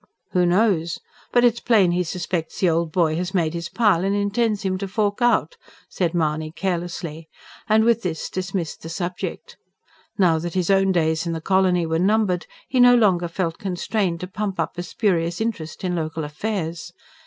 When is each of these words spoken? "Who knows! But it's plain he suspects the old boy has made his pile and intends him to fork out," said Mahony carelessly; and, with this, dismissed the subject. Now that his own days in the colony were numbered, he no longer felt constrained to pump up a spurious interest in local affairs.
"Who 0.31 0.47
knows! 0.47 0.99
But 1.31 1.45
it's 1.45 1.59
plain 1.59 1.91
he 1.91 2.01
suspects 2.03 2.59
the 2.59 2.71
old 2.71 2.91
boy 2.91 3.15
has 3.17 3.35
made 3.35 3.53
his 3.53 3.69
pile 3.69 4.03
and 4.03 4.15
intends 4.15 4.63
him 4.63 4.79
to 4.79 4.87
fork 4.87 5.21
out," 5.21 5.57
said 5.89 6.15
Mahony 6.15 6.49
carelessly; 6.49 7.29
and, 7.69 7.83
with 7.83 8.01
this, 8.01 8.27
dismissed 8.27 8.81
the 8.81 8.89
subject. 8.89 9.57
Now 10.17 10.39
that 10.39 10.55
his 10.55 10.71
own 10.71 10.91
days 10.91 11.27
in 11.27 11.33
the 11.33 11.39
colony 11.39 11.85
were 11.85 11.99
numbered, 11.99 12.47
he 12.67 12.79
no 12.79 12.95
longer 12.95 13.27
felt 13.27 13.59
constrained 13.59 14.21
to 14.21 14.27
pump 14.27 14.59
up 14.59 14.75
a 14.79 14.81
spurious 14.81 15.39
interest 15.39 15.83
in 15.83 15.95
local 15.95 16.23
affairs. 16.23 16.93